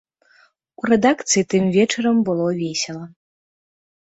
[0.83, 3.05] У рэдакцыі тым вечарам было весела.